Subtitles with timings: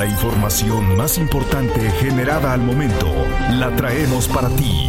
[0.00, 3.06] La información más importante generada al momento
[3.58, 4.88] la traemos para ti.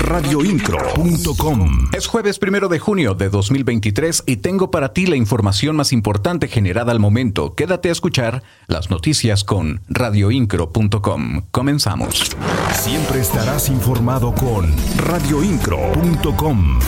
[0.00, 5.92] Radioincro.com Es jueves primero de junio de 2023 y tengo para ti la información más
[5.92, 7.54] importante generada al momento.
[7.54, 11.42] Quédate a escuchar las noticias con radioincro.com.
[11.52, 12.36] Comenzamos.
[12.72, 16.80] Siempre estarás informado con radioincro.com.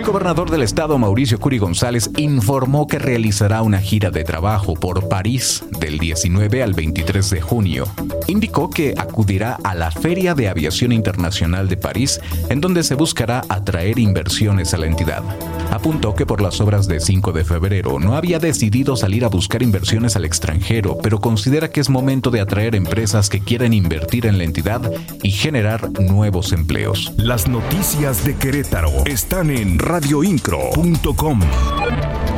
[0.00, 5.10] El gobernador del estado, Mauricio Curi González, informó que realizará una gira de trabajo por
[5.10, 7.84] París del 19 al 23 de junio.
[8.26, 12.18] Indicó que acudirá a la Feria de Aviación Internacional de París,
[12.48, 15.22] en donde se buscará atraer inversiones a la entidad.
[15.70, 19.62] Apuntó que por las obras de 5 de febrero no había decidido salir a buscar
[19.62, 24.38] inversiones al extranjero, pero considera que es momento de atraer empresas que quieran invertir en
[24.38, 24.80] la entidad
[25.22, 27.12] y generar nuevos empleos.
[27.18, 31.40] Las noticias de Querétaro están en radioincro.com.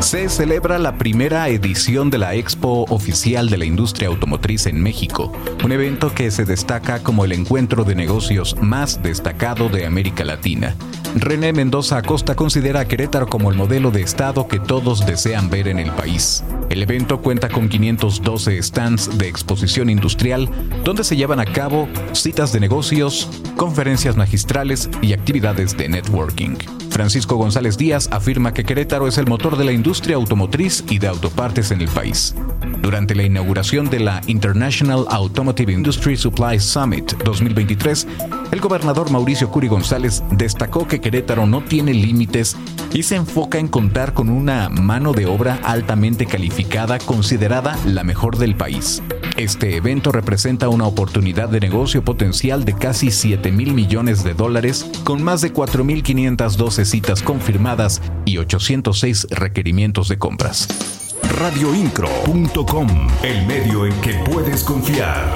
[0.00, 5.30] Se celebra la primera edición de la Expo Oficial de la Industria Automotriz en México,
[5.62, 10.74] un evento que se destaca como el encuentro de negocios más destacado de América Latina.
[11.14, 15.68] René Mendoza Acosta considera a Querétaro como el modelo de estado que todos desean ver
[15.68, 16.42] en el país.
[16.70, 20.48] El evento cuenta con 512 stands de exposición industrial
[20.84, 26.56] donde se llevan a cabo citas de negocios, conferencias magistrales y actividades de networking.
[26.88, 31.08] Francisco González Díaz afirma que Querétaro es el motor de la industria automotriz y de
[31.08, 32.34] autopartes en el país.
[32.82, 38.08] Durante la inauguración de la International Automotive Industry Supply Summit 2023,
[38.50, 42.56] el gobernador Mauricio Curi González destacó que Querétaro no tiene límites
[42.92, 48.36] y se enfoca en contar con una mano de obra altamente calificada considerada la mejor
[48.36, 49.00] del país.
[49.36, 54.90] Este evento representa una oportunidad de negocio potencial de casi 7 mil millones de dólares,
[55.04, 61.01] con más de 4.512 citas confirmadas y 806 requerimientos de compras.
[61.22, 62.88] Radioincro.com,
[63.22, 65.32] el medio en que puedes confiar.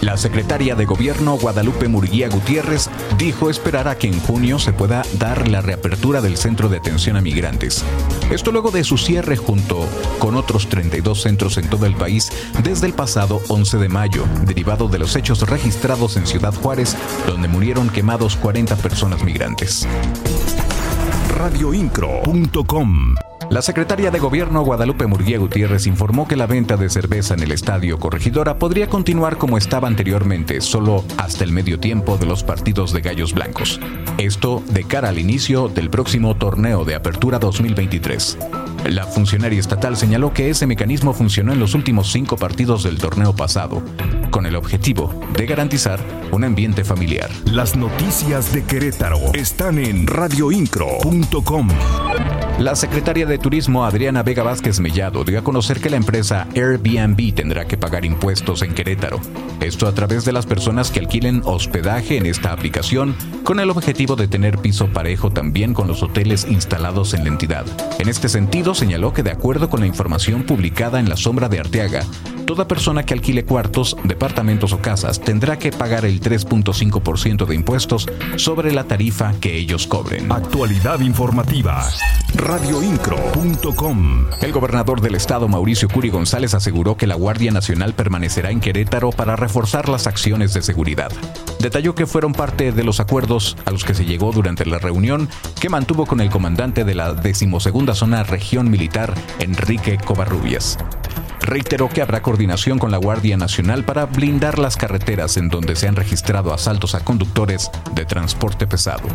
[0.00, 5.02] La secretaria de Gobierno Guadalupe Murguía Gutiérrez dijo esperar a que en junio se pueda
[5.18, 7.82] dar la reapertura del centro de atención a migrantes.
[8.30, 9.88] Esto luego de su cierre junto
[10.18, 12.30] con otros 32 centros en todo el país
[12.62, 17.48] desde el pasado 11 de mayo, derivado de los hechos registrados en Ciudad Juárez, donde
[17.48, 19.88] murieron quemados 40 personas migrantes.
[21.34, 23.14] Radioincro.com
[23.50, 27.52] la secretaria de Gobierno Guadalupe Murguía Gutiérrez informó que la venta de cerveza en el
[27.52, 32.92] Estadio Corregidora podría continuar como estaba anteriormente, solo hasta el medio tiempo de los partidos
[32.92, 33.80] de Gallos Blancos.
[34.18, 38.38] Esto de cara al inicio del próximo torneo de Apertura 2023.
[38.86, 43.34] La funcionaria estatal señaló que ese mecanismo funcionó en los últimos cinco partidos del torneo
[43.34, 43.82] pasado,
[44.30, 46.00] con el objetivo de garantizar
[46.32, 47.30] un ambiente familiar.
[47.46, 51.68] Las noticias de Querétaro están en radioincro.com.
[52.58, 57.34] La secretaria de Turismo Adriana Vega Vázquez Mellado dio a conocer que la empresa Airbnb
[57.34, 59.20] tendrá que pagar impuestos en Querétaro.
[59.60, 64.14] Esto a través de las personas que alquilen hospedaje en esta aplicación, con el objetivo
[64.14, 67.66] de tener piso parejo también con los hoteles instalados en la entidad.
[67.98, 71.58] En este sentido, señaló que de acuerdo con la información publicada en la sombra de
[71.58, 72.04] Arteaga,
[72.44, 78.06] toda persona que alquile cuartos, departamentos o casas tendrá que pagar el 3.5% de impuestos
[78.36, 80.30] sobre la tarifa que ellos cobren.
[80.30, 81.84] Actualidad informativa.
[82.34, 84.26] Radioincro.com.
[84.40, 89.10] El gobernador del estado, Mauricio Curi González, aseguró que la Guardia Nacional permanecerá en Querétaro
[89.10, 91.12] para reforzar las acciones de seguridad.
[91.60, 95.28] Detalló que fueron parte de los acuerdos a los que se llegó durante la reunión
[95.60, 100.78] que mantuvo con el comandante de la decimosegunda zona región militar, Enrique Covarrubias.
[101.44, 105.86] Reiteró que habrá coordinación con la Guardia Nacional para blindar las carreteras en donde se
[105.86, 109.06] han registrado asaltos a conductores de transporte pesado.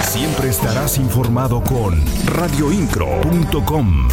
[0.00, 4.08] Siempre estarás informado con radioincro.com.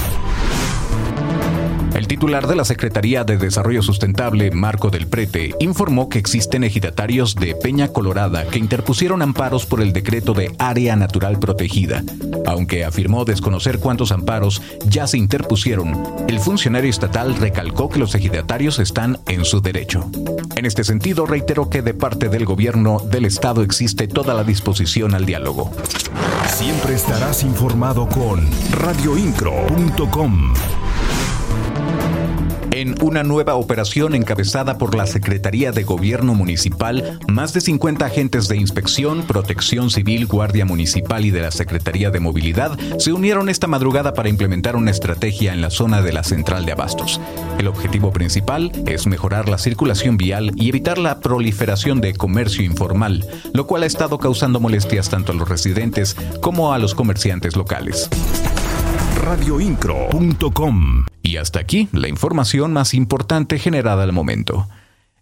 [1.93, 7.35] El titular de la Secretaría de Desarrollo Sustentable, Marco del Prete, informó que existen ejidatarios
[7.35, 12.03] de Peña Colorada que interpusieron amparos por el decreto de área natural protegida.
[12.45, 18.79] Aunque afirmó desconocer cuántos amparos ya se interpusieron, el funcionario estatal recalcó que los ejidatarios
[18.79, 20.09] están en su derecho.
[20.55, 25.13] En este sentido, reiteró que de parte del gobierno del estado existe toda la disposición
[25.13, 25.71] al diálogo.
[26.47, 30.53] Siempre estarás informado con radioincro.com.
[32.73, 38.47] En una nueva operación encabezada por la Secretaría de Gobierno Municipal, más de 50 agentes
[38.47, 43.67] de inspección, protección civil, guardia municipal y de la Secretaría de Movilidad se unieron esta
[43.67, 47.19] madrugada para implementar una estrategia en la zona de la central de abastos.
[47.59, 53.27] El objetivo principal es mejorar la circulación vial y evitar la proliferación de comercio informal,
[53.53, 58.09] lo cual ha estado causando molestias tanto a los residentes como a los comerciantes locales
[59.21, 61.05] radioincro.com.
[61.31, 64.67] Y hasta aquí la información más importante generada al momento.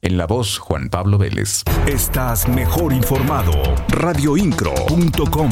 [0.02, 1.62] En la voz, Juan Pablo Vélez.
[1.86, 3.52] Estás mejor informado.
[3.90, 5.52] Radioincro.com